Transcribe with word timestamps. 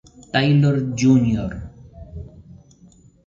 Taylor 0.33 0.77
Jr. 0.97 1.51